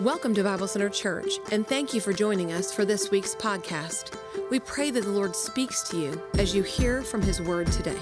[0.00, 4.16] Welcome to Bible Center Church, and thank you for joining us for this week's podcast.
[4.48, 7.98] We pray that the Lord speaks to you as you hear from His Word today.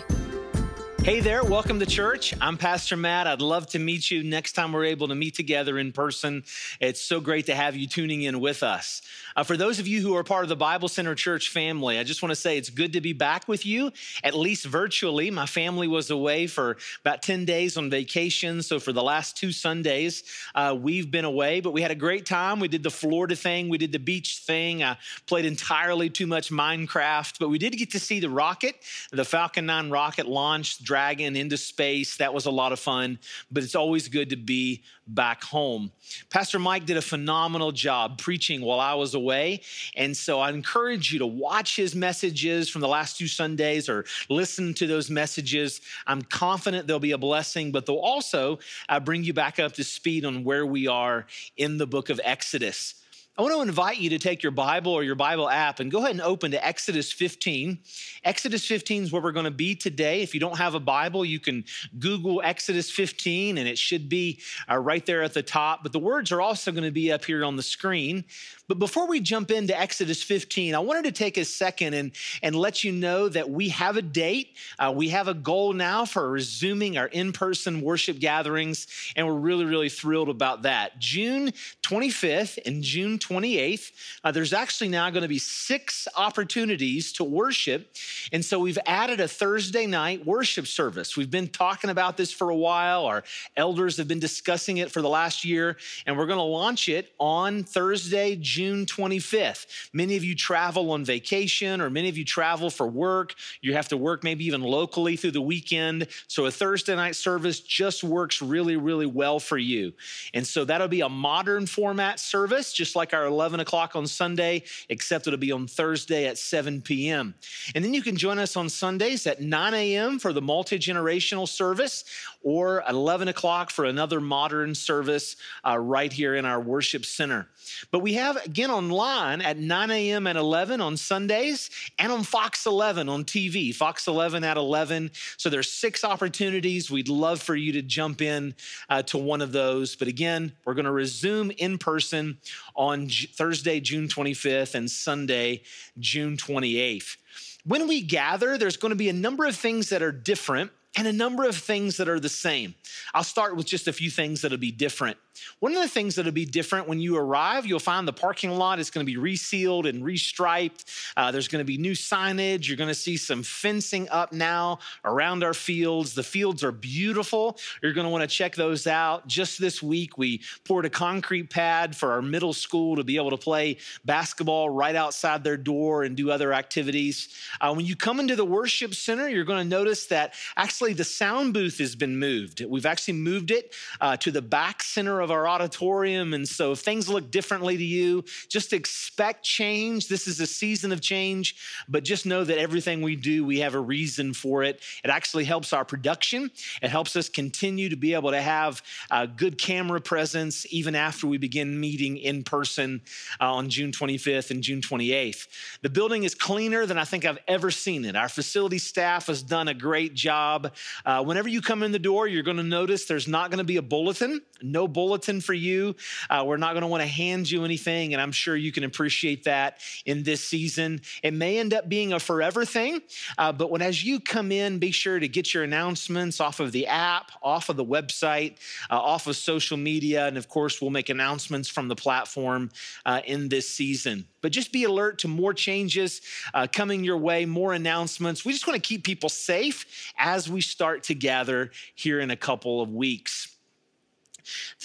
[1.06, 2.34] Hey there, welcome to church.
[2.40, 3.28] I'm Pastor Matt.
[3.28, 6.42] I'd love to meet you next time we're able to meet together in person.
[6.80, 9.02] It's so great to have you tuning in with us.
[9.36, 12.02] Uh, for those of you who are part of the Bible Center Church family, I
[12.02, 13.92] just want to say it's good to be back with you,
[14.24, 15.30] at least virtually.
[15.30, 18.60] My family was away for about 10 days on vacation.
[18.62, 20.24] So for the last two Sundays,
[20.56, 22.58] uh, we've been away, but we had a great time.
[22.58, 24.82] We did the Florida thing, we did the beach thing.
[24.82, 24.96] I
[25.26, 28.74] played entirely too much Minecraft, but we did get to see the rocket,
[29.12, 32.16] the Falcon 9 rocket launch Dragon into space.
[32.16, 33.18] That was a lot of fun,
[33.50, 35.92] but it's always good to be back home.
[36.30, 39.60] Pastor Mike did a phenomenal job preaching while I was away.
[39.94, 44.06] And so I encourage you to watch his messages from the last two Sundays or
[44.30, 45.82] listen to those messages.
[46.06, 49.84] I'm confident they'll be a blessing, but they'll also uh, bring you back up to
[49.84, 51.26] speed on where we are
[51.58, 52.94] in the book of Exodus.
[53.38, 55.98] I want to invite you to take your Bible or your Bible app and go
[55.98, 57.78] ahead and open to Exodus 15.
[58.24, 60.22] Exodus 15 is where we're going to be today.
[60.22, 61.66] If you don't have a Bible, you can
[61.98, 64.40] Google Exodus 15 and it should be
[64.70, 65.82] uh, right there at the top.
[65.82, 68.24] But the words are also going to be up here on the screen.
[68.68, 72.12] But before we jump into Exodus 15, I wanted to take a second and,
[72.42, 74.56] and let you know that we have a date.
[74.78, 79.34] Uh, we have a goal now for resuming our in person worship gatherings, and we're
[79.34, 80.98] really, really thrilled about that.
[80.98, 81.52] June
[81.82, 83.92] 25th and June 28th,
[84.24, 87.94] uh, there's actually now going to be six opportunities to worship.
[88.32, 91.16] And so we've added a Thursday night worship service.
[91.16, 93.06] We've been talking about this for a while.
[93.06, 93.24] Our
[93.56, 95.76] elders have been discussing it for the last year,
[96.06, 99.66] and we're going to launch it on Thursday, June 25th.
[99.92, 103.34] Many of you travel on vacation, or many of you travel for work.
[103.60, 106.08] You have to work maybe even locally through the weekend.
[106.28, 109.92] So a Thursday night service just works really, really well for you.
[110.34, 114.62] And so that'll be a modern format service, just like our 11 o'clock on Sunday,
[114.88, 117.34] except it'll be on Thursday at 7 p.m.
[117.74, 120.18] And then you can join us on Sundays at 9 a.m.
[120.18, 122.04] for the multi generational service,
[122.42, 127.48] or 11 o'clock for another modern service uh, right here in our worship center.
[127.90, 130.26] But we have again online at 9 a.m.
[130.26, 135.10] and 11 on Sundays and on Fox 11 on TV, Fox 11 at 11.
[135.36, 136.90] So there's six opportunities.
[136.90, 138.54] We'd love for you to jump in
[138.88, 139.96] uh, to one of those.
[139.96, 142.38] But again, we're going to resume in person
[142.74, 145.62] on Thursday, June 25th and Sunday,
[145.98, 147.16] June 28th.
[147.64, 151.06] When we gather, there's going to be a number of things that are different and
[151.06, 152.74] a number of things that are the same.
[153.12, 155.18] I'll start with just a few things that'll be different.
[155.60, 158.78] One of the things that'll be different when you arrive, you'll find the parking lot
[158.78, 160.84] is going to be resealed and restriped.
[161.16, 162.68] Uh, there's going to be new signage.
[162.68, 166.14] You're going to see some fencing up now around our fields.
[166.14, 167.58] The fields are beautiful.
[167.82, 169.26] You're going to want to check those out.
[169.26, 173.30] Just this week, we poured a concrete pad for our middle school to be able
[173.30, 177.28] to play basketball right outside their door and do other activities.
[177.60, 181.04] Uh, when you come into the worship center, you're going to notice that actually the
[181.04, 182.64] sound booth has been moved.
[182.64, 186.34] We've actually moved it uh, to the back center of our auditorium.
[186.34, 190.08] And so if things look differently to you, just expect change.
[190.08, 191.56] This is a season of change,
[191.88, 194.80] but just know that everything we do, we have a reason for it.
[195.04, 196.50] It actually helps our production.
[196.82, 201.26] It helps us continue to be able to have a good camera presence even after
[201.26, 203.02] we begin meeting in person
[203.40, 205.46] uh, on June 25th and June 28th.
[205.82, 208.16] The building is cleaner than I think I've ever seen it.
[208.16, 210.72] Our facility staff has done a great job.
[211.04, 213.64] Uh, whenever you come in the door, you're going to notice there's not going to
[213.64, 215.96] be a bulletin, no bulletin bulletin for you.
[216.28, 218.84] Uh, we're not going to want to hand you anything, and I'm sure you can
[218.84, 221.00] appreciate that in this season.
[221.22, 223.00] It may end up being a forever thing,
[223.38, 226.70] uh, but when as you come in, be sure to get your announcements off of
[226.72, 228.58] the app, off of the website,
[228.90, 232.70] uh, off of social media, and of course, we'll make announcements from the platform
[233.06, 234.26] uh, in this season.
[234.42, 236.20] But just be alert to more changes
[236.52, 238.44] uh, coming your way, more announcements.
[238.44, 242.36] We just want to keep people safe as we start to gather here in a
[242.36, 243.55] couple of weeks.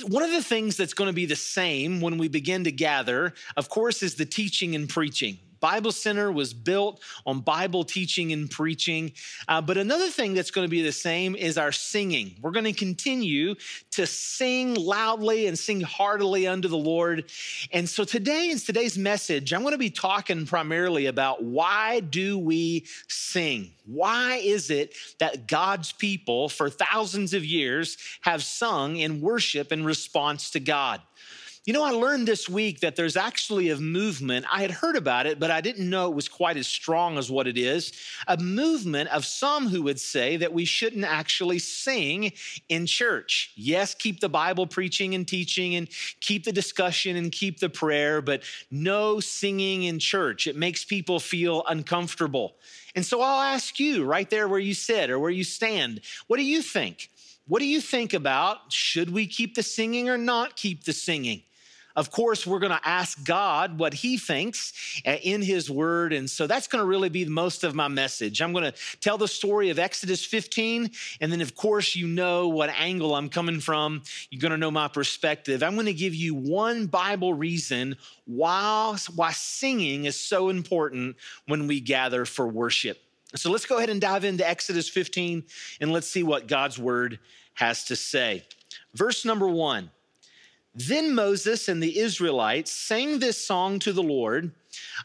[0.07, 3.33] One of the things that's going to be the same when we begin to gather,
[3.55, 5.39] of course, is the teaching and preaching.
[5.61, 9.13] Bible Center was built on Bible teaching and preaching.
[9.47, 12.35] Uh, but another thing that's going to be the same is our singing.
[12.41, 13.55] We're going to continue
[13.91, 17.31] to sing loudly and sing heartily unto the Lord.
[17.71, 22.37] And so today, in today's message, I'm going to be talking primarily about why do
[22.37, 23.71] we sing?
[23.85, 29.85] Why is it that God's people for thousands of years have sung in worship in
[29.85, 31.01] response to God?
[31.63, 34.47] You know, I learned this week that there's actually a movement.
[34.51, 37.29] I had heard about it, but I didn't know it was quite as strong as
[37.29, 37.93] what it is.
[38.27, 42.33] A movement of some who would say that we shouldn't actually sing
[42.67, 43.51] in church.
[43.55, 45.87] Yes, keep the Bible preaching and teaching and
[46.19, 48.41] keep the discussion and keep the prayer, but
[48.71, 50.47] no singing in church.
[50.47, 52.55] It makes people feel uncomfortable.
[52.95, 56.37] And so I'll ask you right there where you sit or where you stand, what
[56.37, 57.11] do you think?
[57.47, 61.43] What do you think about should we keep the singing or not keep the singing?
[61.95, 66.13] Of course, we're going to ask God what He thinks uh, in His Word.
[66.13, 68.41] And so that's going to really be most of my message.
[68.41, 70.91] I'm going to tell the story of Exodus 15.
[71.19, 74.03] And then, of course, you know what angle I'm coming from.
[74.29, 75.63] You're going to know my perspective.
[75.63, 81.17] I'm going to give you one Bible reason why, why singing is so important
[81.47, 82.97] when we gather for worship.
[83.35, 85.43] So let's go ahead and dive into Exodus 15
[85.79, 87.19] and let's see what God's Word
[87.53, 88.45] has to say.
[88.93, 89.91] Verse number one.
[90.73, 94.51] Then Moses and the Israelites sang this song to the Lord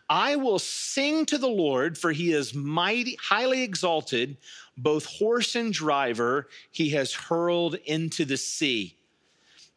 [0.09, 4.37] I will sing to the Lord, for he is mighty, highly exalted,
[4.77, 8.97] both horse and driver, he has hurled into the sea.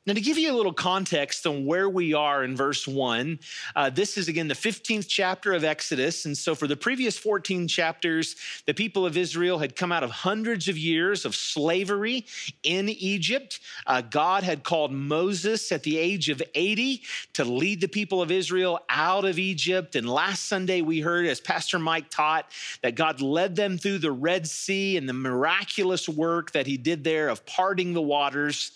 [0.10, 3.38] Now, to give you a little context on where we are in verse one,
[3.76, 6.26] uh, this is again the 15th chapter of Exodus.
[6.26, 8.36] And so, for the previous 14 chapters,
[8.66, 12.26] the people of Israel had come out of hundreds of years of slavery
[12.64, 13.60] in Egypt.
[13.86, 17.04] Uh, God had called Moses at the age of 80
[17.34, 19.96] to lead the people of Israel out of Egypt.
[19.96, 22.48] And last Sunday, we heard, as Pastor Mike taught,
[22.82, 27.04] that God led them through the Red Sea and the miraculous work that he did
[27.04, 28.72] there of parting the waters.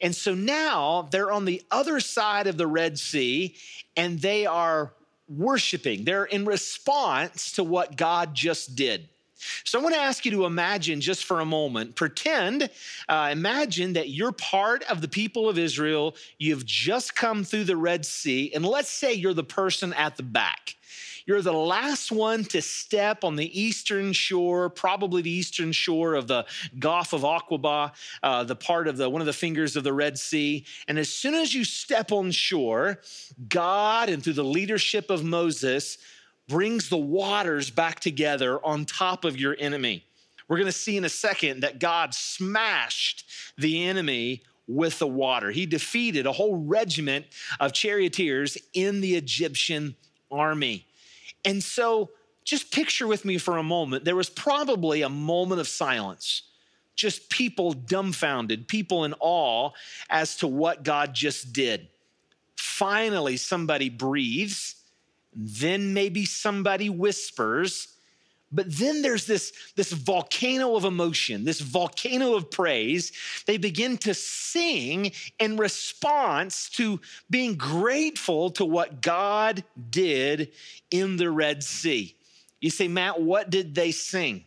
[0.00, 0.75] And so now
[1.10, 3.54] they're on the other side of the Red Sea
[3.96, 4.92] and they are
[5.28, 6.04] worshiping.
[6.04, 9.08] They're in response to what God just did.
[9.64, 12.70] So I want to ask you to imagine just for a moment, pretend,
[13.08, 16.16] uh, imagine that you're part of the people of Israel.
[16.38, 20.22] You've just come through the Red Sea, and let's say you're the person at the
[20.22, 20.75] back.
[21.26, 26.28] You're the last one to step on the eastern shore, probably the eastern shore of
[26.28, 26.46] the
[26.78, 27.92] Gulf of Aqaba,
[28.22, 30.64] uh, the part of the one of the fingers of the Red Sea.
[30.86, 33.00] And as soon as you step on shore,
[33.48, 35.98] God, and through the leadership of Moses,
[36.48, 40.04] brings the waters back together on top of your enemy.
[40.46, 43.28] We're going to see in a second that God smashed
[43.58, 45.50] the enemy with the water.
[45.50, 47.26] He defeated a whole regiment
[47.58, 49.96] of charioteers in the Egyptian
[50.30, 50.85] army.
[51.46, 52.10] And so
[52.44, 56.42] just picture with me for a moment, there was probably a moment of silence,
[56.94, 59.70] just people dumbfounded, people in awe
[60.10, 61.88] as to what God just did.
[62.56, 64.76] Finally, somebody breathes,
[65.34, 67.88] then maybe somebody whispers,
[68.56, 73.12] but then there's this, this volcano of emotion, this volcano of praise.
[73.44, 76.98] They begin to sing in response to
[77.28, 80.52] being grateful to what God did
[80.90, 82.16] in the Red Sea.
[82.62, 84.44] You say, Matt, what did they sing?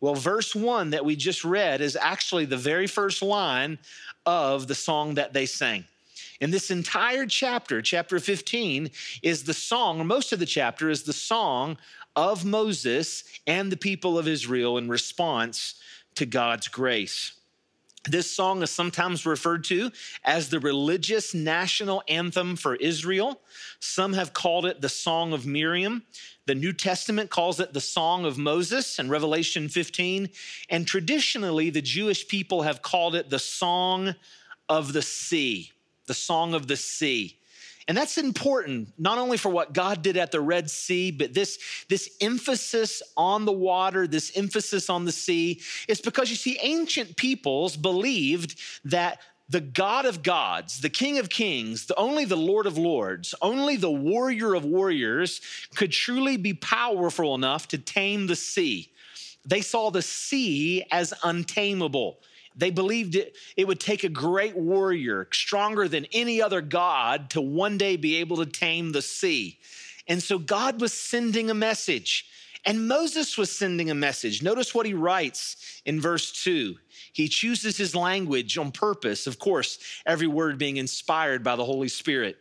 [0.00, 3.78] Well, verse one that we just read is actually the very first line
[4.26, 5.84] of the song that they sang.
[6.40, 8.90] And this entire chapter, chapter 15,
[9.22, 11.78] is the song, or most of the chapter is the song
[12.16, 15.74] of Moses and the people of Israel in response
[16.14, 17.32] to God's grace.
[18.08, 19.92] This song is sometimes referred to
[20.24, 23.40] as the religious national anthem for Israel.
[23.78, 26.02] Some have called it the Song of Miriam.
[26.46, 30.30] The New Testament calls it the Song of Moses in Revelation 15.
[30.68, 34.16] And traditionally, the Jewish people have called it the Song
[34.68, 35.70] of the Sea,
[36.06, 37.36] the Song of the Sea.
[37.88, 41.58] And that's important, not only for what God did at the Red Sea, but this,
[41.88, 47.16] this emphasis on the water, this emphasis on the sea, is because you see, ancient
[47.16, 52.66] peoples believed that the God of gods, the King of kings, the, only the Lord
[52.66, 55.40] of lords, only the warrior of warriors
[55.74, 58.90] could truly be powerful enough to tame the sea.
[59.44, 62.18] They saw the sea as untamable.
[62.56, 67.40] They believed it, it would take a great warrior, stronger than any other God, to
[67.40, 69.58] one day be able to tame the sea.
[70.06, 72.26] And so God was sending a message.
[72.64, 74.42] And Moses was sending a message.
[74.42, 76.76] Notice what he writes in verse 2.
[77.12, 81.88] He chooses his language on purpose, of course, every word being inspired by the Holy
[81.88, 82.36] Spirit.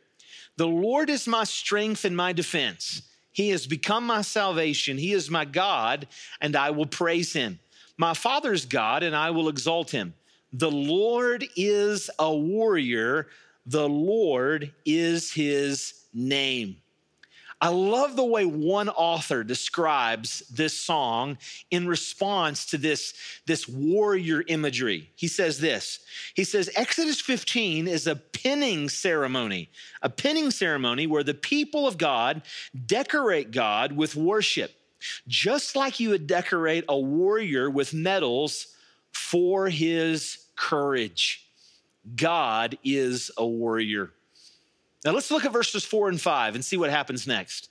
[0.57, 3.01] The Lord is my strength and my defense.
[3.31, 4.97] He has become my salvation.
[4.97, 6.07] He is my God,
[6.39, 7.59] and I will praise him
[8.01, 10.15] my father's God, and I will exalt him.
[10.51, 13.27] The Lord is a warrior,
[13.67, 16.77] the Lord is his name.
[17.62, 21.38] I love the way one author describes this song
[21.70, 23.13] in response to this,
[23.46, 25.12] this warrior imagery.
[25.15, 26.00] He says this
[26.34, 29.70] He says, Exodus 15 is a pinning ceremony,
[30.01, 32.41] a pinning ceremony where the people of God
[32.88, 34.72] decorate God with worship,
[35.27, 38.75] just like you would decorate a warrior with medals
[39.12, 41.48] for his courage.
[42.15, 44.12] God is a warrior.
[45.03, 47.70] Now let's look at verses four and five and see what happens next.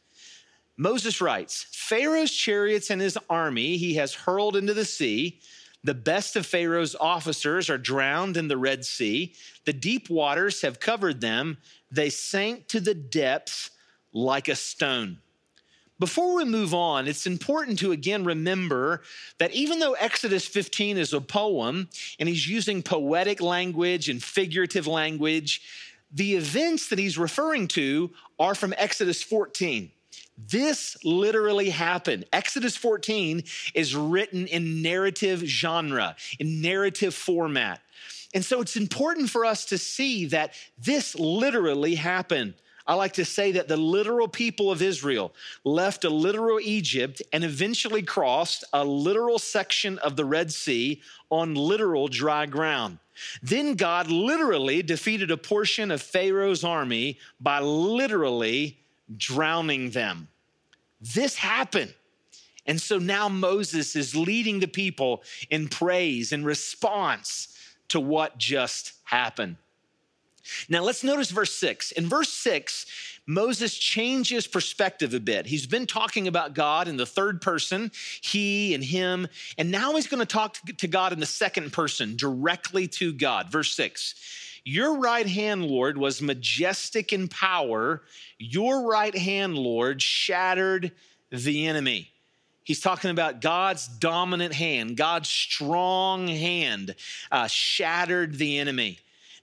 [0.77, 5.39] Moses writes Pharaoh's chariots and his army he has hurled into the sea.
[5.83, 9.35] The best of Pharaoh's officers are drowned in the Red Sea.
[9.65, 11.59] The deep waters have covered them.
[11.91, 13.71] They sank to the depths
[14.13, 15.19] like a stone.
[16.01, 19.03] Before we move on, it's important to again remember
[19.37, 24.87] that even though Exodus 15 is a poem and he's using poetic language and figurative
[24.87, 25.61] language,
[26.11, 29.91] the events that he's referring to are from Exodus 14.
[30.39, 32.25] This literally happened.
[32.33, 33.43] Exodus 14
[33.75, 37.83] is written in narrative genre, in narrative format.
[38.33, 42.55] And so it's important for us to see that this literally happened.
[42.91, 45.33] I like to say that the literal people of Israel
[45.63, 51.55] left a literal Egypt and eventually crossed a literal section of the Red Sea on
[51.55, 52.99] literal dry ground.
[53.45, 58.77] Then God literally defeated a portion of Pharaoh's army by literally
[59.17, 60.27] drowning them.
[61.01, 61.95] This happened.
[62.67, 67.57] And so now Moses is leading the people in praise in response
[67.91, 69.59] to what just happened.
[70.69, 71.93] Now let's notice verse six.
[71.93, 72.87] In verse six,
[73.27, 75.47] Moses changes perspective a bit.
[75.47, 80.09] He's been talking about God in the third person, he and him, and now he's
[80.09, 83.51] going to talk to God in the second person, directly to God.
[83.51, 84.15] Verse six.
[84.63, 88.03] Your right hand, Lord, was majestic in power.
[88.39, 90.93] Your right hand, Lord, shattered
[91.31, 92.11] the enemy.
[92.63, 96.95] He's talking about God's dominant hand, God's strong hand
[97.33, 98.99] uh, shattered the enemy.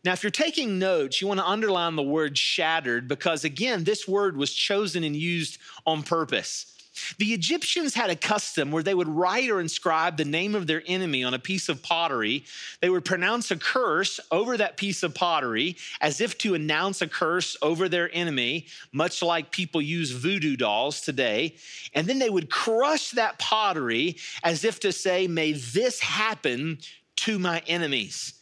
[0.08, 4.08] Now, if you're taking notes, you want to underline the word shattered because, again, this
[4.08, 6.78] word was chosen and used on purpose.
[7.18, 10.82] The Egyptians had a custom where they would write or inscribe the name of their
[10.88, 12.46] enemy on a piece of pottery.
[12.80, 17.08] They would pronounce a curse over that piece of pottery as if to announce a
[17.08, 21.56] curse over their enemy, much like people use voodoo dolls today.
[21.94, 26.78] And then they would crush that pottery as if to say, May this happen
[27.18, 28.36] to my enemies.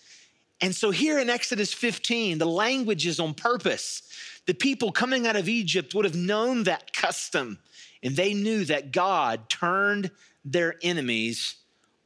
[0.61, 4.03] And so here in Exodus 15, the language is on purpose.
[4.45, 7.59] The people coming out of Egypt would have known that custom,
[8.01, 10.11] and they knew that God turned
[10.45, 11.55] their enemies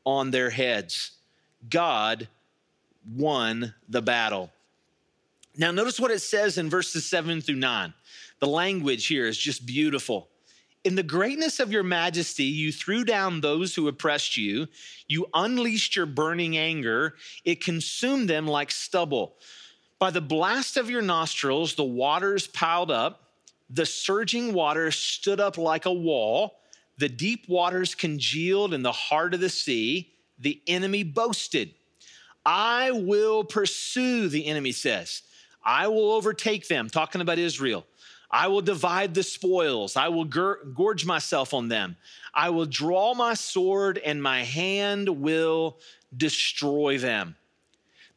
[0.06, 1.12] on their heads.
[1.70, 2.28] God
[3.16, 4.52] won the battle.
[5.58, 7.94] Now, notice what it says in verses seven through nine.
[8.40, 10.29] The language here is just beautiful.
[10.86, 14.68] In the greatness of your majesty, you threw down those who oppressed you.
[15.08, 17.16] You unleashed your burning anger.
[17.44, 19.36] It consumed them like stubble.
[20.00, 23.24] By the blast of your nostrils, the waters piled up.
[23.70, 26.60] The surging waters stood up like a wall.
[26.98, 30.14] The deep waters congealed in the heart of the sea.
[30.40, 31.74] The enemy boasted.
[32.46, 35.24] I will pursue, the enemy says.
[35.62, 37.86] I will overtake them, talking about Israel.
[38.32, 39.96] I will divide the spoils.
[39.96, 41.98] I will gorge myself on them.
[42.34, 45.80] I will draw my sword and my hand will
[46.16, 47.36] destroy them.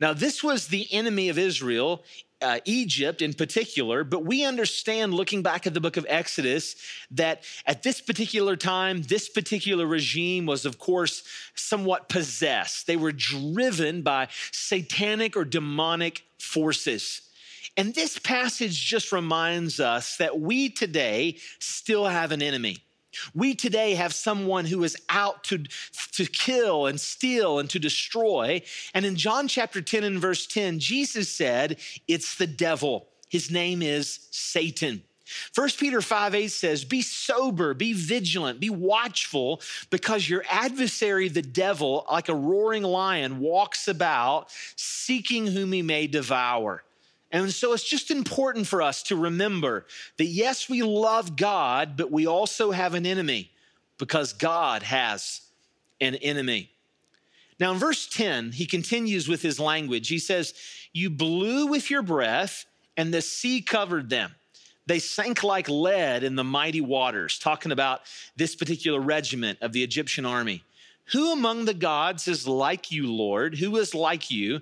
[0.01, 2.03] Now, this was the enemy of Israel,
[2.43, 6.75] uh, Egypt in particular, but we understand looking back at the book of Exodus
[7.13, 11.23] that at this particular time, this particular regime was, of course,
[11.55, 12.87] somewhat possessed.
[12.87, 17.23] They were driven by satanic or demonic forces.
[17.77, 22.79] And this passage just reminds us that we today still have an enemy.
[23.35, 25.65] We today have someone who is out to,
[26.13, 28.63] to kill and steal and to destroy.
[28.95, 31.79] And in John chapter 10 and verse 10, Jesus said,
[32.09, 33.07] It's the devil.
[33.29, 35.03] His name is Satan.
[35.55, 41.43] 1 Peter 5 8 says, Be sober, be vigilant, be watchful, because your adversary, the
[41.43, 46.83] devil, like a roaring lion, walks about seeking whom he may devour.
[47.33, 49.87] And so it's just important for us to remember
[50.19, 53.51] that yes, we love God, but we also have an enemy
[53.99, 55.41] because God has
[56.01, 56.71] an enemy.
[57.59, 60.09] Now, in verse 10, he continues with his language.
[60.09, 60.53] He says,
[60.93, 64.35] You blew with your breath, and the sea covered them.
[64.87, 68.03] They sank like lead in the mighty waters, talking about
[68.37, 70.65] this particular regiment of the Egyptian army.
[71.13, 73.57] Who among the gods is like you, Lord?
[73.57, 74.61] Who is like you?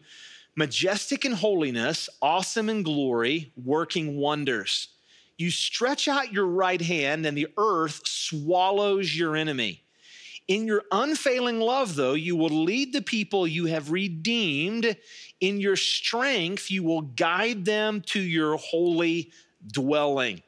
[0.55, 4.89] Majestic in holiness, awesome in glory, working wonders.
[5.39, 9.83] You stretch out your right hand, and the earth swallows your enemy.
[10.49, 14.97] In your unfailing love, though, you will lead the people you have redeemed.
[15.41, 19.31] In your strength, you will guide them to your holy
[19.67, 20.43] dwelling.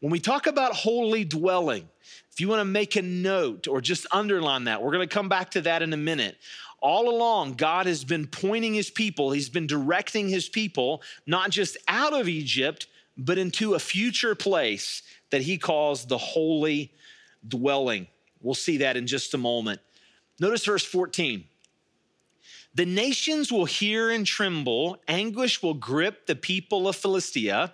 [0.00, 1.88] When we talk about holy dwelling,
[2.32, 5.28] if you want to make a note or just underline that, we're going to come
[5.28, 6.36] back to that in a minute.
[6.84, 11.78] All along, God has been pointing his people, he's been directing his people, not just
[11.88, 15.00] out of Egypt, but into a future place
[15.30, 16.92] that he calls the holy
[17.48, 18.06] dwelling.
[18.42, 19.80] We'll see that in just a moment.
[20.38, 21.44] Notice verse 14.
[22.74, 27.72] The nations will hear and tremble, anguish will grip the people of Philistia.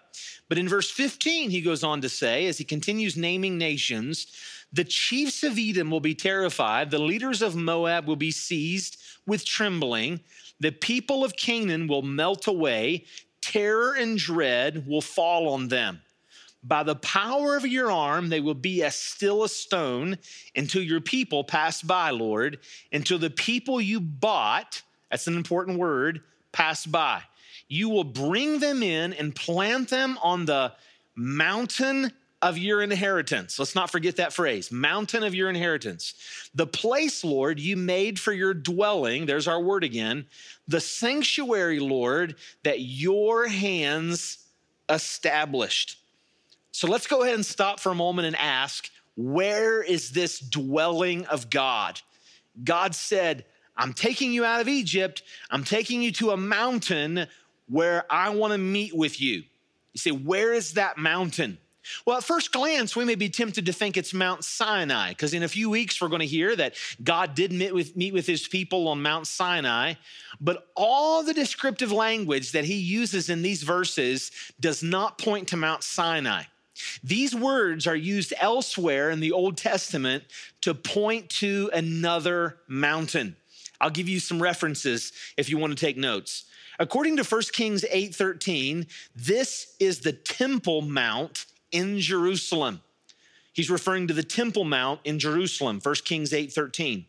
[0.48, 4.28] But in verse 15, he goes on to say, as he continues naming nations,
[4.72, 9.44] the chiefs of Edom will be terrified, the leaders of Moab will be seized with
[9.44, 10.20] trembling,
[10.60, 13.04] the people of Canaan will melt away,
[13.40, 16.00] terror and dread will fall on them.
[16.62, 20.18] By the power of your arm, they will be as still as stone
[20.54, 22.58] until your people pass by, Lord,
[22.92, 26.22] until the people you bought that's an important word,
[26.52, 27.22] pass by.
[27.68, 30.72] You will bring them in and plant them on the
[31.16, 32.12] mountain
[32.42, 33.58] of your inheritance.
[33.58, 36.14] Let's not forget that phrase mountain of your inheritance.
[36.54, 39.26] The place, Lord, you made for your dwelling.
[39.26, 40.26] There's our word again.
[40.66, 44.38] The sanctuary, Lord, that your hands
[44.88, 45.98] established.
[46.72, 51.26] So let's go ahead and stop for a moment and ask where is this dwelling
[51.26, 52.00] of God?
[52.64, 53.44] God said,
[53.76, 55.22] I'm taking you out of Egypt.
[55.50, 57.26] I'm taking you to a mountain
[57.68, 59.44] where I want to meet with you.
[59.92, 61.58] You say, where is that mountain?
[62.04, 65.42] Well, at first glance, we may be tempted to think it's Mount Sinai, because in
[65.42, 68.48] a few weeks we're going to hear that God did meet with, meet with his
[68.48, 69.94] people on Mount Sinai.
[70.40, 75.56] But all the descriptive language that he uses in these verses does not point to
[75.56, 76.44] Mount Sinai.
[77.02, 80.24] These words are used elsewhere in the Old Testament
[80.62, 83.36] to point to another mountain.
[83.80, 86.44] I'll give you some references if you want to take notes.
[86.78, 92.80] According to 1 Kings 8:13, this is the Temple Mount in Jerusalem.
[93.52, 97.06] He's referring to the Temple Mount in Jerusalem, 1 Kings 8:13.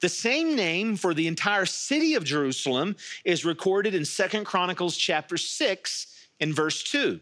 [0.00, 5.36] The same name for the entire city of Jerusalem is recorded in Second Chronicles chapter
[5.36, 6.06] 6
[6.40, 7.20] and verse 2.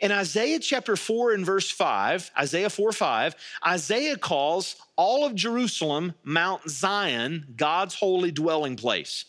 [0.00, 6.14] In Isaiah chapter 4 and verse 5, Isaiah 4 5, Isaiah calls all of Jerusalem
[6.24, 9.24] Mount Zion, God's holy dwelling place.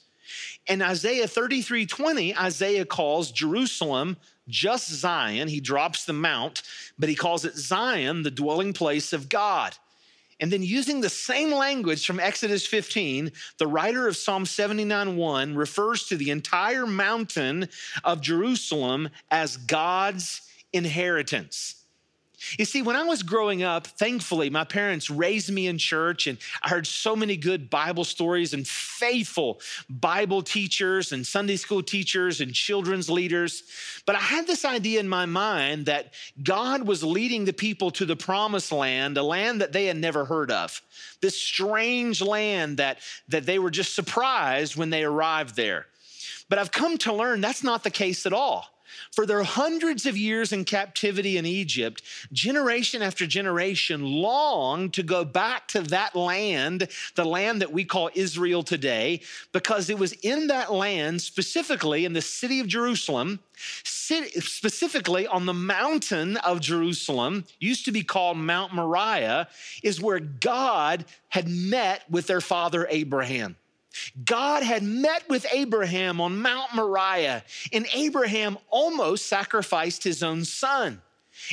[0.67, 4.17] In Isaiah 33 20, Isaiah calls Jerusalem
[4.47, 5.47] just Zion.
[5.47, 6.61] He drops the mount,
[6.99, 9.75] but he calls it Zion, the dwelling place of God.
[10.39, 15.55] And then using the same language from Exodus 15, the writer of Psalm 79 1
[15.55, 17.69] refers to the entire mountain
[18.03, 20.41] of Jerusalem as God's
[20.73, 21.80] inheritance.
[22.57, 26.37] You see, when I was growing up, thankfully, my parents raised me in church, and
[26.61, 32.41] I heard so many good Bible stories and faithful Bible teachers and Sunday school teachers
[32.41, 33.63] and children's leaders.
[34.05, 38.05] But I had this idea in my mind that God was leading the people to
[38.05, 40.81] the promised land, a land that they had never heard of,
[41.21, 45.85] this strange land that, that they were just surprised when they arrived there.
[46.49, 48.67] But I've come to learn that's not the case at all.
[49.11, 52.01] For their hundreds of years in captivity in Egypt,
[52.31, 58.09] generation after generation longed to go back to that land, the land that we call
[58.13, 65.27] Israel today, because it was in that land, specifically in the city of Jerusalem, specifically
[65.27, 69.47] on the mountain of Jerusalem, used to be called Mount Moriah,
[69.83, 73.55] is where God had met with their father Abraham.
[74.23, 81.01] God had met with Abraham on Mount Moriah, and Abraham almost sacrificed his own son.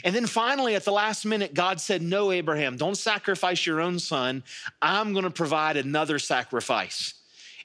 [0.04, 3.98] And then finally, at the last minute, God said, No, Abraham, don't sacrifice your own
[3.98, 4.42] son.
[4.82, 7.14] I'm going to provide another sacrifice.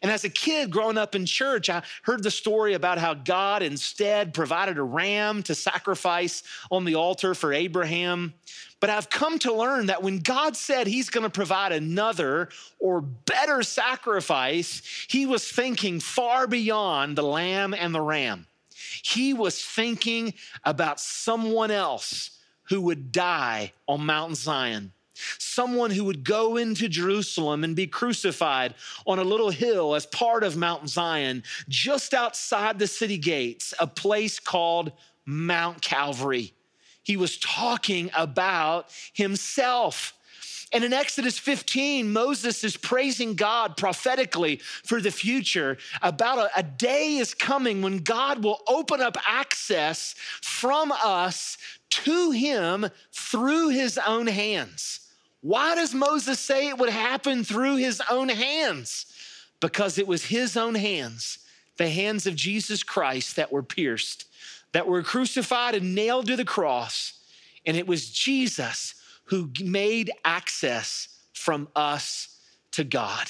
[0.04, 3.64] And as a kid growing up in church, I heard the story about how God
[3.64, 8.34] instead provided a ram to sacrifice on the altar for Abraham.
[8.82, 13.00] But I've come to learn that when God said he's going to provide another or
[13.00, 18.46] better sacrifice, he was thinking far beyond the lamb and the ram.
[19.04, 20.34] He was thinking
[20.66, 22.32] about someone else
[22.64, 24.92] who would die on Mount Zion
[25.38, 28.74] someone who would go into Jerusalem and be crucified
[29.06, 33.88] on a little hill as part of Mount Zion, just outside the city gates, a
[33.88, 34.92] place called
[35.26, 36.54] Mount Calvary.
[37.04, 40.14] He was talking about himself.
[40.72, 46.64] And in Exodus 15, Moses is praising God prophetically for the future about a, a,
[46.64, 51.60] day is coming when God will open up access from us
[51.92, 55.03] to him through his own hands.
[55.44, 59.06] Why does Moses say it would happen through his own hands?
[59.60, 61.38] Because it was his own hands,
[61.78, 64.26] the hands of Jesus Christ, that were pierced,
[64.72, 67.20] that were crucified and nailed to the cross.
[67.66, 72.40] And it was Jesus who made access from us
[72.72, 73.28] to God.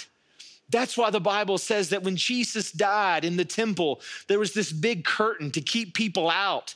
[0.69, 4.71] That's why the Bible says that when Jesus died in the temple, there was this
[4.71, 6.75] big curtain to keep people out,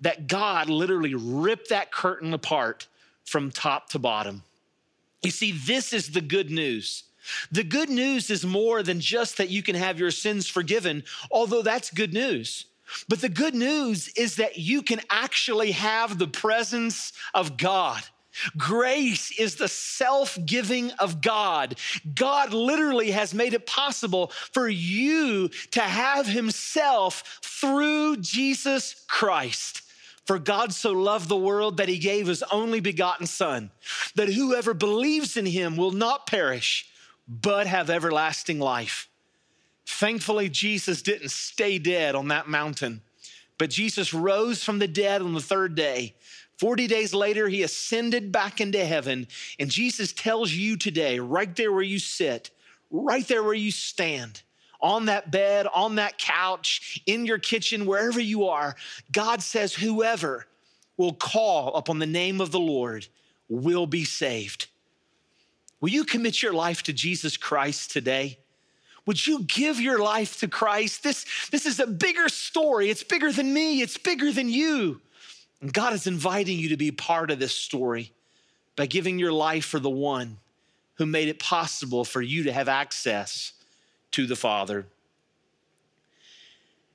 [0.00, 2.86] that God literally ripped that curtain apart
[3.24, 4.42] from top to bottom.
[5.26, 7.02] You see, this is the good news.
[7.50, 11.62] The good news is more than just that you can have your sins forgiven, although
[11.62, 12.66] that's good news.
[13.08, 18.04] But the good news is that you can actually have the presence of God.
[18.56, 21.76] Grace is the self giving of God.
[22.14, 29.82] God literally has made it possible for you to have Himself through Jesus Christ.
[30.26, 33.70] For God so loved the world that He gave His only begotten Son,
[34.14, 36.88] that whoever believes in Him will not perish,
[37.28, 39.08] but have everlasting life.
[39.86, 43.02] Thankfully, Jesus didn't stay dead on that mountain,
[43.56, 46.14] but Jesus rose from the dead on the third day
[46.58, 49.28] 40 days later, he ascended back into heaven.
[49.58, 52.50] And Jesus tells you today, right there where you sit,
[52.90, 54.42] right there where you stand,
[54.80, 58.76] on that bed, on that couch, in your kitchen, wherever you are,
[59.12, 60.46] God says, whoever
[60.96, 63.06] will call upon the name of the Lord
[63.48, 64.66] will be saved.
[65.80, 68.38] Will you commit your life to Jesus Christ today?
[69.06, 71.02] Would you give your life to Christ?
[71.02, 72.90] This, this is a bigger story.
[72.90, 75.00] It's bigger than me, it's bigger than you.
[75.60, 78.12] And God is inviting you to be part of this story
[78.74, 80.38] by giving your life for the one
[80.94, 83.52] who made it possible for you to have access
[84.12, 84.86] to the Father.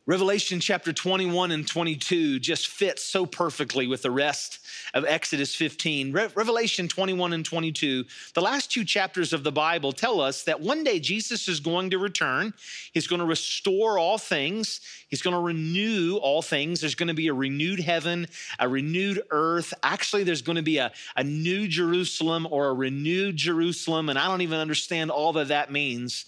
[0.07, 4.59] Revelation chapter 21 and 22 just fits so perfectly with the rest
[4.95, 6.11] of Exodus 15.
[6.11, 10.59] Re- Revelation 21 and 22, the last two chapters of the Bible tell us that
[10.59, 12.51] one day Jesus is going to return.
[12.91, 16.81] He's going to restore all things, He's going to renew all things.
[16.81, 18.27] There's going to be a renewed heaven,
[18.59, 19.71] a renewed earth.
[19.83, 24.27] Actually, there's going to be a, a new Jerusalem or a renewed Jerusalem, and I
[24.27, 26.25] don't even understand all that that means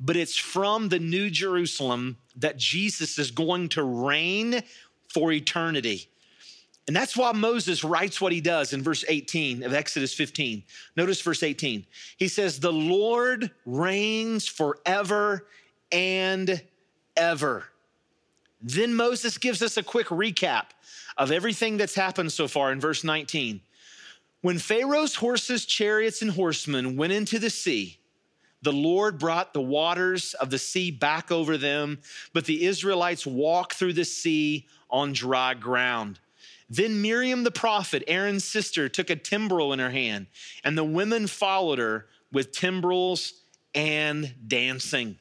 [0.00, 4.62] but it's from the New Jerusalem that Jesus is going to reign
[5.08, 6.08] for eternity.
[6.86, 10.62] And that's why Moses writes what he does in verse 18 of Exodus 15.
[10.96, 11.86] Notice verse 18.
[12.18, 15.46] He says, The Lord reigns forever
[15.90, 16.62] and
[17.16, 17.64] ever.
[18.60, 20.66] Then Moses gives us a quick recap
[21.16, 23.60] of everything that's happened so far in verse 19.
[24.42, 27.98] When Pharaoh's horses, chariots, and horsemen went into the sea,
[28.64, 32.00] the Lord brought the waters of the sea back over them,
[32.32, 36.18] but the Israelites walked through the sea on dry ground.
[36.70, 40.26] Then Miriam the prophet, Aaron's sister, took a timbrel in her hand,
[40.64, 43.34] and the women followed her with timbrels
[43.74, 45.18] and dancing.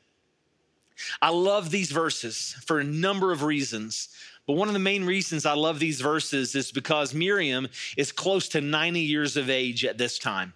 [1.21, 4.09] I love these verses for a number of reasons.
[4.45, 8.47] But one of the main reasons I love these verses is because Miriam is close
[8.49, 10.53] to 90 years of age at this time.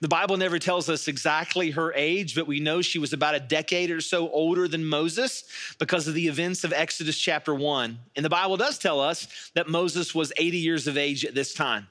[0.00, 3.40] The Bible never tells us exactly her age, but we know she was about a
[3.40, 5.44] decade or so older than Moses
[5.78, 7.98] because of the events of Exodus chapter 1.
[8.16, 11.54] And the Bible does tell us that Moses was 80 years of age at this
[11.54, 11.86] time.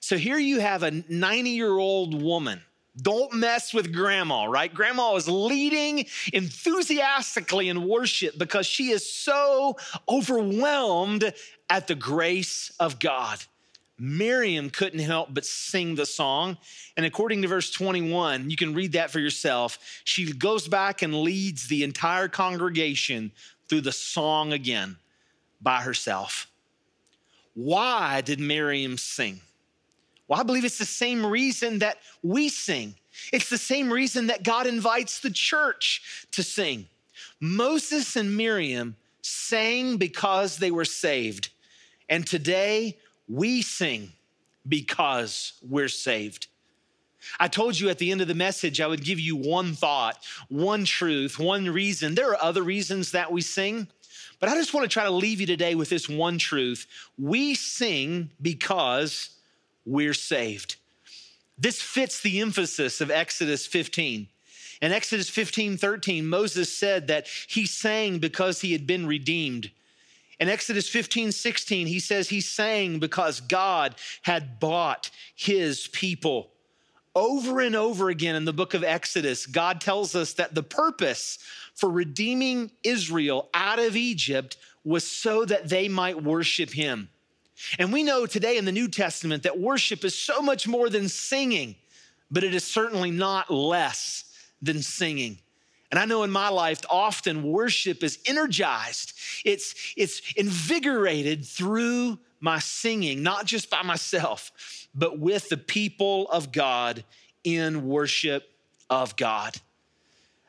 [0.00, 2.60] So here you have a 90 year old woman.
[3.00, 4.72] Don't mess with grandma, right?
[4.72, 9.76] Grandma is leading enthusiastically in worship because she is so
[10.08, 11.32] overwhelmed
[11.70, 13.38] at the grace of God.
[14.02, 16.58] Miriam couldn't help but sing the song.
[16.96, 19.78] And according to verse 21, you can read that for yourself.
[20.02, 23.30] She goes back and leads the entire congregation
[23.68, 24.96] through the song again
[25.60, 26.48] by herself.
[27.54, 29.40] Why did Miriam sing?
[30.26, 32.96] Well, I believe it's the same reason that we sing.
[33.32, 36.88] It's the same reason that God invites the church to sing.
[37.38, 41.50] Moses and Miriam sang because they were saved.
[42.08, 42.96] And today,
[43.28, 44.12] we sing
[44.68, 46.46] because we're saved.
[47.38, 50.18] I told you at the end of the message, I would give you one thought,
[50.48, 52.14] one truth, one reason.
[52.14, 53.86] There are other reasons that we sing,
[54.40, 56.86] but I just want to try to leave you today with this one truth.
[57.16, 59.30] We sing because
[59.86, 60.76] we're saved.
[61.58, 64.26] This fits the emphasis of Exodus 15.
[64.80, 69.70] In Exodus 15 13, Moses said that he sang because he had been redeemed.
[70.40, 76.50] In Exodus 15, 16, he says he sang because God had bought his people.
[77.14, 81.38] Over and over again in the book of Exodus, God tells us that the purpose
[81.74, 87.10] for redeeming Israel out of Egypt was so that they might worship him.
[87.78, 91.08] And we know today in the New Testament that worship is so much more than
[91.08, 91.76] singing,
[92.30, 94.24] but it is certainly not less
[94.60, 95.38] than singing.
[95.92, 99.12] And I know in my life, often worship is energized,
[99.44, 104.50] it's, it's invigorated through my singing, not just by myself,
[104.94, 107.04] but with the people of God
[107.44, 108.48] in worship
[108.88, 109.54] of God.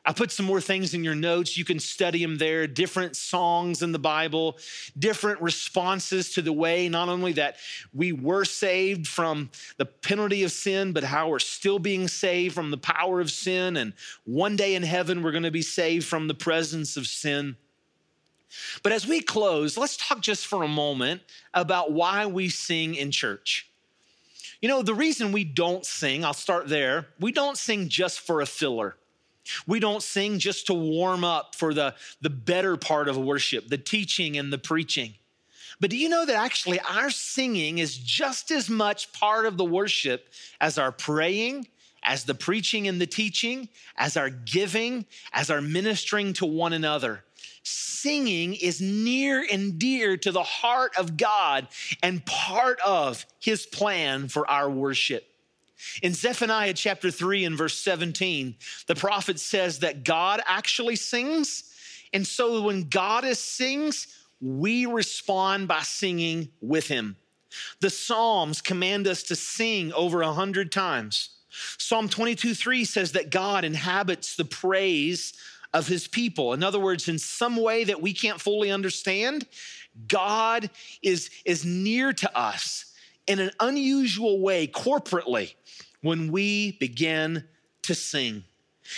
[0.05, 1.57] I put some more things in your notes.
[1.57, 2.67] You can study them there.
[2.67, 4.57] Different songs in the Bible,
[4.99, 7.55] different responses to the way not only that
[7.93, 12.69] we were saved from the penalty of sin, but how we're still being saved from
[12.69, 13.77] the power of sin.
[13.77, 13.93] And
[14.25, 17.55] one day in heaven, we're going to be saved from the presence of sin.
[18.83, 21.21] But as we close, let's talk just for a moment
[21.53, 23.69] about why we sing in church.
[24.61, 28.41] You know, the reason we don't sing, I'll start there, we don't sing just for
[28.41, 28.97] a filler.
[29.67, 33.77] We don't sing just to warm up for the, the better part of worship, the
[33.77, 35.15] teaching and the preaching.
[35.79, 39.65] But do you know that actually our singing is just as much part of the
[39.65, 40.29] worship
[40.62, 41.67] as our praying,
[42.03, 47.23] as the preaching and the teaching, as our giving, as our ministering to one another?
[47.63, 51.67] Singing is near and dear to the heart of God
[52.01, 55.33] and part of his plan for our worship.
[56.02, 58.56] In Zephaniah chapter 3 and verse 17,
[58.88, 61.63] the prophet says that God actually sings.
[62.13, 64.08] And so when God is sings,
[64.41, 67.15] we respond by singing with him.
[67.82, 71.30] The Psalms command us to sing over a hundred times.
[71.78, 75.34] Psalm 22 3 says that God inhabits the praise
[75.74, 76.54] of his people.
[76.54, 79.48] In other words, in some way that we can't fully understand,
[80.08, 80.69] God
[81.02, 82.92] is, is near to us
[83.27, 85.55] in an unusual way corporately
[86.01, 87.45] when we begin
[87.83, 88.43] to sing.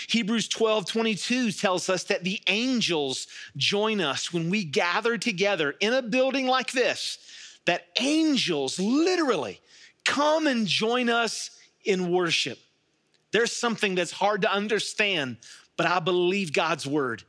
[0.08, 5.94] Hebrews 12 22 tells us that the angels join us when we gather together in
[5.94, 7.20] a building like this,
[7.66, 9.62] that angels literally
[10.04, 11.52] come and join us
[11.84, 12.60] in worship.
[13.32, 15.38] There's something that's hard to understand,
[15.78, 17.24] but I believe God's word.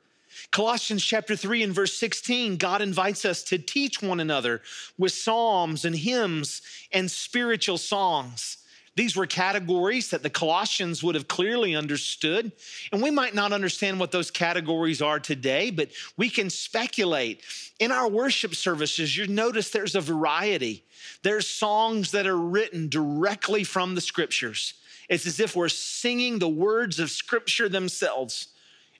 [0.51, 4.63] Colossians chapter 3 and verse 16, God invites us to teach one another
[4.99, 8.59] with psalms and hymns and spiritual songs.
[8.97, 12.51] These were categories that the Colossians would have clearly understood.
[12.91, 17.43] And we might not understand what those categories are today, but we can speculate.
[17.79, 20.83] In our worship services, you notice there's a variety.
[21.23, 24.73] There's songs that are written directly from the scriptures.
[25.11, 28.49] It's as if we're singing the words of scripture themselves.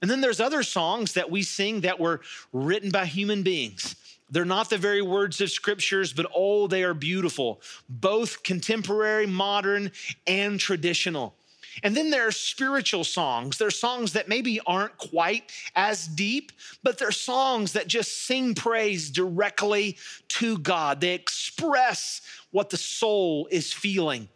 [0.03, 2.21] And then there's other songs that we sing that were
[2.53, 3.97] written by human beings.
[4.31, 9.93] They're not the very words of scriptures, but oh, they are beautiful, both contemporary, modern,
[10.27, 11.35] and traditional.
[11.83, 13.59] And then there are spiritual songs.
[13.59, 19.11] They're songs that maybe aren't quite as deep, but they're songs that just sing praise
[19.11, 19.97] directly
[20.29, 21.01] to God.
[21.01, 24.29] They express what the soul is feeling.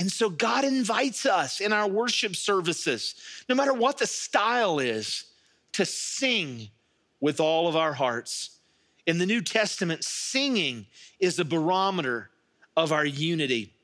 [0.00, 3.16] And so God invites us in our worship services,
[3.50, 5.26] no matter what the style is,
[5.72, 6.70] to sing
[7.20, 8.58] with all of our hearts.
[9.06, 10.86] In the New Testament, singing
[11.18, 12.30] is a barometer
[12.78, 13.74] of our unity.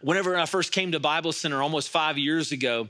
[0.00, 2.88] Whenever I first came to Bible Center almost five years ago,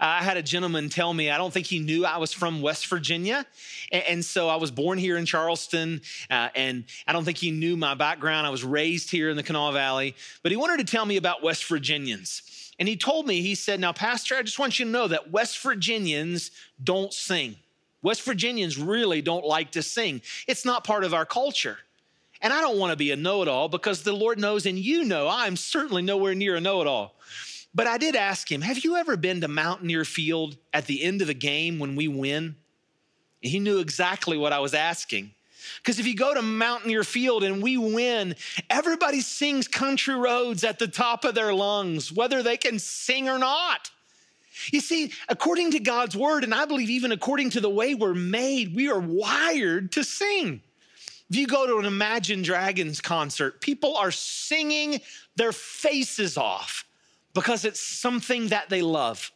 [0.00, 2.86] I had a gentleman tell me, I don't think he knew I was from West
[2.86, 3.46] Virginia.
[3.90, 7.76] And, so I was born here in Charleston, uh, and I don't think he knew
[7.76, 8.46] my background.
[8.46, 11.42] I was raised here in the Kanawha Valley, but he wanted to tell me about
[11.42, 12.42] West Virginians.
[12.78, 15.30] And he told me, he said, Now, Pastor, I just want you to know that
[15.30, 16.50] West Virginians
[16.82, 17.56] don't sing.
[18.02, 20.22] West Virginians really don't like to sing.
[20.46, 21.78] It's not part of our culture.
[22.42, 24.78] And I don't want to be a know it all because the Lord knows and
[24.78, 27.14] you know I'm certainly nowhere near a know it all.
[27.74, 31.22] But I did ask him, Have you ever been to Mountaineer Field at the end
[31.22, 32.56] of a game when we win?
[33.42, 35.30] And he knew exactly what I was asking.
[35.78, 38.34] Because if you go to Mountaineer Field and we win,
[38.68, 43.38] everybody sings country roads at the top of their lungs, whether they can sing or
[43.38, 43.90] not.
[44.72, 48.14] You see, according to God's word, and I believe even according to the way we're
[48.14, 50.60] made, we are wired to sing.
[51.32, 55.00] If you go to an Imagine Dragons concert, people are singing
[55.34, 56.84] their faces off
[57.32, 59.32] because it's something that they love.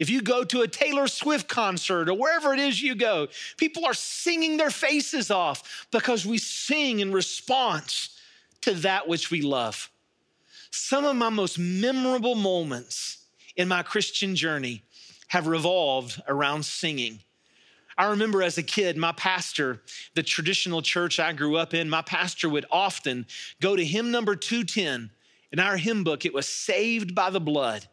[0.00, 3.86] If you go to a Taylor Swift concert or wherever it is you go, people
[3.86, 8.18] are singing their faces off because we sing in response
[8.62, 9.92] to that which we love.
[10.72, 13.18] Some of my most memorable moments
[13.54, 14.82] in my Christian journey
[15.28, 17.20] have revolved around singing.
[17.98, 19.82] I remember as a kid, my pastor,
[20.14, 23.26] the traditional church I grew up in, my pastor would often
[23.60, 25.10] go to hymn number 210.
[25.50, 27.88] In our hymn book, it was Saved by the Blood.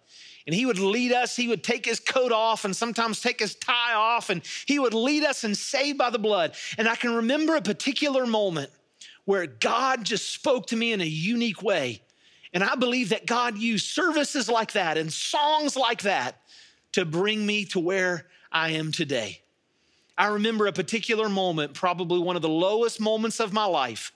[0.45, 1.35] And he would lead us.
[1.35, 4.93] He would take his coat off and sometimes take his tie off, and he would
[4.93, 6.53] lead us and saved by the blood.
[6.77, 8.69] And I can remember a particular moment
[9.23, 12.03] where God just spoke to me in a unique way.
[12.53, 16.41] And I believe that God used services like that and songs like that
[16.91, 19.41] to bring me to where I am today.
[20.17, 24.12] I remember a particular moment, probably one of the lowest moments of my life.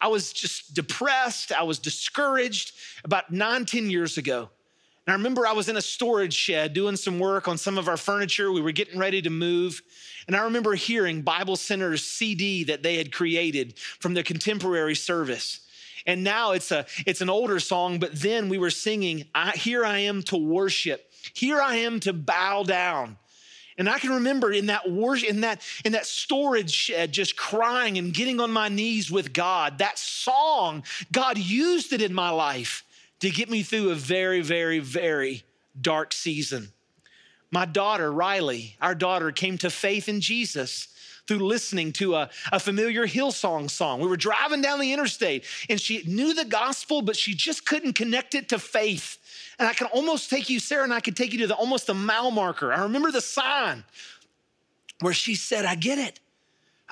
[0.00, 2.72] I was just depressed, I was discouraged
[3.04, 4.50] about nine, ten years ago.
[5.06, 7.88] And I remember I was in a storage shed doing some work on some of
[7.88, 8.52] our furniture.
[8.52, 9.82] We were getting ready to move.
[10.26, 15.60] And I remember hearing Bible Center's CD that they had created from the contemporary service.
[16.06, 19.84] And now it's a it's an older song, but then we were singing, I, "Here
[19.84, 21.12] I am to worship.
[21.34, 23.18] Here I am to bow down."
[23.78, 27.98] And I can remember in that worship, in that in that storage shed, just crying
[27.98, 29.78] and getting on my knees with God.
[29.78, 32.84] That song, God used it in my life
[33.20, 35.44] to get me through a very, very, very
[35.80, 36.72] dark season.
[37.50, 40.88] My daughter, Riley, our daughter, came to faith in Jesus
[41.26, 44.00] through listening to a, a familiar Hillsong song.
[44.00, 47.92] We were driving down the interstate and she knew the gospel, but she just couldn't
[47.92, 49.18] connect it to faith.
[49.60, 51.86] And I can almost take you, Sarah and I could take you to the almost
[51.86, 52.72] the mile marker.
[52.72, 53.84] I remember the sign
[55.00, 56.18] where she said, I get it.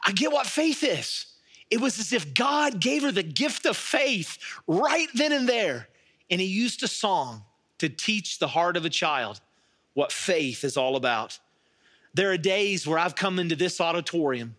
[0.05, 1.25] I get what faith is.
[1.71, 5.89] It was as if God gave her the gift of faith right then and there.
[6.31, 7.43] And he used a song
[7.79, 9.41] to teach the heart of a child
[9.95, 11.39] what faith is all about.
[12.13, 14.57] There are days where I've come into this auditorium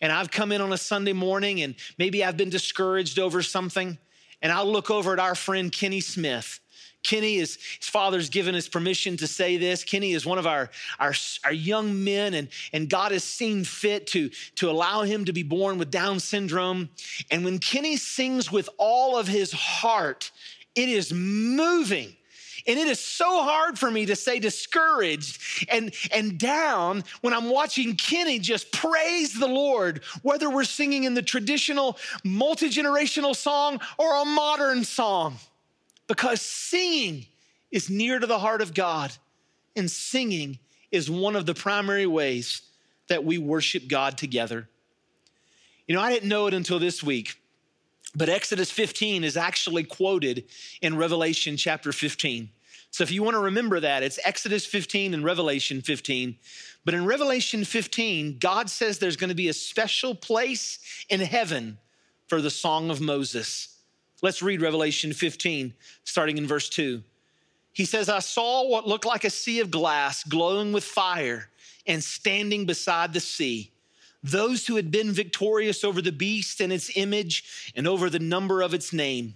[0.00, 3.98] and I've come in on a Sunday morning and maybe I've been discouraged over something.
[4.40, 6.58] And I'll look over at our friend Kenny Smith.
[7.02, 9.82] Kenny is his father's given us permission to say this.
[9.84, 14.06] Kenny is one of our, our, our young men, and, and God has seen fit
[14.08, 16.90] to, to allow him to be born with Down syndrome.
[17.30, 20.30] And when Kenny sings with all of his heart,
[20.74, 22.14] it is moving.
[22.66, 27.50] And it is so hard for me to say discouraged and, and down when I'm
[27.50, 33.80] watching Kenny just praise the Lord, whether we're singing in the traditional multi generational song
[33.98, 35.38] or a modern song,
[36.12, 37.24] because singing
[37.70, 39.10] is near to the heart of God,
[39.74, 40.58] and singing
[40.90, 42.60] is one of the primary ways
[43.08, 44.68] that we worship God together.
[45.86, 47.40] You know, I didn't know it until this week.
[48.14, 50.44] But Exodus 15 is actually quoted
[50.82, 52.50] in Revelation chapter 15.
[52.90, 56.36] So if you want to remember that, it's Exodus 15 and Revelation 15.
[56.84, 61.78] But in Revelation 15, God says there's going to be a special place in heaven
[62.26, 63.71] for the Song of Moses.
[64.22, 67.02] Let's read Revelation 15, starting in verse 2.
[67.72, 71.48] He says, I saw what looked like a sea of glass glowing with fire
[71.86, 73.72] and standing beside the sea
[74.22, 78.62] those who had been victorious over the beast and its image and over the number
[78.62, 79.34] of its name.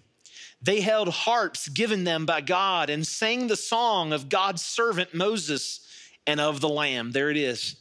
[0.63, 5.81] They held harps given them by God and sang the song of God's servant Moses
[6.27, 7.13] and of the Lamb.
[7.13, 7.77] There it is.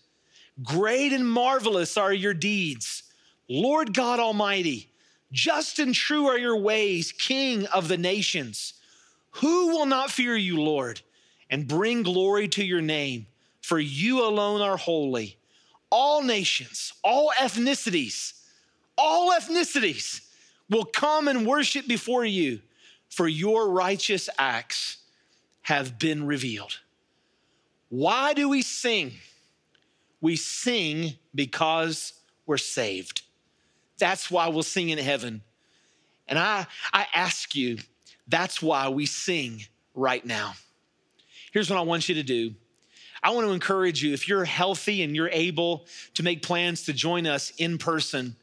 [0.64, 3.04] Great and marvelous are your deeds,
[3.48, 4.90] Lord God Almighty.
[5.32, 8.74] Just and true are your ways, King of the nations.
[9.32, 11.02] Who will not fear you, Lord,
[11.50, 13.28] and bring glory to your name?
[13.62, 15.38] For you alone are holy
[15.90, 18.34] all nations, all ethnicities,
[18.98, 20.22] all ethnicities
[20.70, 22.60] will come and worship before you,
[23.10, 24.98] for your righteous acts
[25.62, 26.80] have been revealed.
[27.90, 29.14] Why do we sing?
[30.20, 32.14] We sing because
[32.46, 33.22] we're saved.
[33.98, 35.42] That's why we'll sing in heaven.
[36.28, 37.78] And I, I ask you,
[38.28, 40.54] that's why we sing right now.
[41.52, 42.54] Here's what I want you to do
[43.24, 46.94] I want to encourage you if you're healthy and you're able to make plans to
[46.94, 48.36] join us in person.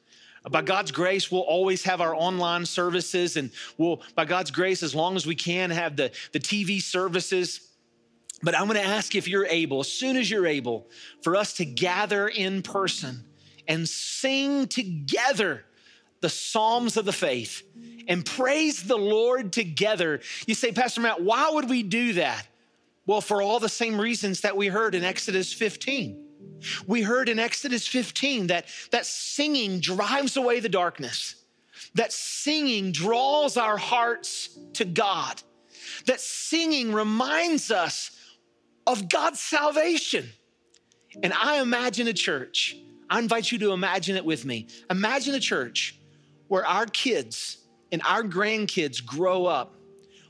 [0.51, 4.93] By God's grace, we'll always have our online services, and we'll, by God's grace, as
[4.93, 7.71] long as we can, have the, the TV services.
[8.43, 10.89] But I'm gonna ask if you're able, as soon as you're able,
[11.23, 13.23] for us to gather in person
[13.73, 15.65] and sing together
[16.21, 17.63] the Psalms of the faith
[18.07, 20.21] and praise the Lord together.
[20.47, 22.47] You say, Pastor Matt, why would we do that?
[23.07, 26.23] Well, for all the same reasons that we heard in Exodus 15.
[26.87, 31.37] We heard in Exodus 15 that, that singing drives away the darkness,
[31.95, 35.43] that singing draws our hearts to God,
[36.05, 38.11] that singing reminds us
[38.87, 40.29] of God's salvation.
[41.23, 42.77] And I imagine a church,
[43.13, 44.69] I invite you to imagine it with me.
[44.89, 45.99] Imagine a church
[46.49, 47.59] where our kids
[47.93, 49.75] and our grandkids grow up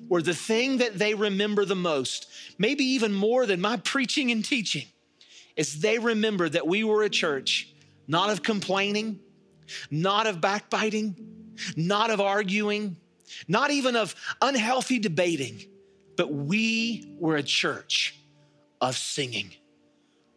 [0.08, 4.44] where the thing that they remember the most, maybe even more than my preaching and
[4.44, 4.86] teaching,
[5.54, 7.72] is they remember that we were a church
[8.08, 9.20] not of complaining,
[9.88, 11.14] not of backbiting,
[11.76, 12.96] not of arguing,
[13.46, 15.62] not even of unhealthy debating,
[16.16, 18.18] but we were a church
[18.80, 19.52] of singing.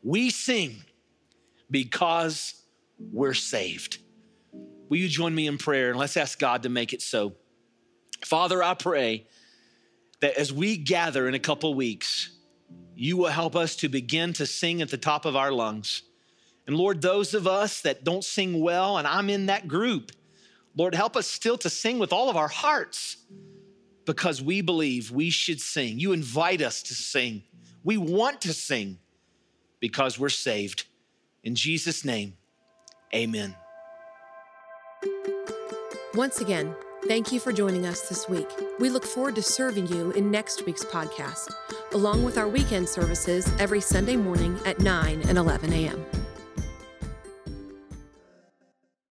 [0.04, 0.84] We sing
[1.70, 2.62] because
[3.00, 4.00] we're saved.
[4.90, 7.34] Will you join me in prayer and let's ask God to make it so?
[8.24, 9.28] Father, I pray
[10.22, 12.30] that as we gather in a couple weeks,
[12.96, 16.04] you will help us to begin to sing at the top of our lungs.
[16.68, 20.12] And Lord, those of us that don't sing well, and I'm in that group,
[20.76, 23.18] Lord, help us still to sing with all of our hearts
[24.06, 26.00] because we believe we should sing.
[26.00, 27.44] You invite us to sing.
[27.84, 29.00] We want to sing
[29.80, 30.86] because we're saved.
[31.46, 32.34] In Jesus' name,
[33.14, 33.56] amen.
[36.16, 36.76] Once again,
[37.08, 38.48] thank you for joining us this week.
[38.80, 41.54] We look forward to serving you in next week's podcast,
[41.94, 46.04] along with our weekend services every Sunday morning at 9 and 11 a.m.